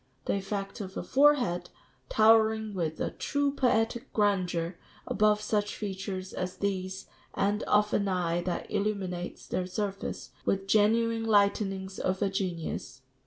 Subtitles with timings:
[0.25, 1.69] The effect of a forehead,
[2.09, 8.41] towering with a true poetic grandeur above such features as these, and of an eye
[8.41, 13.03] that illuminates their surface with genuine lightenings of genius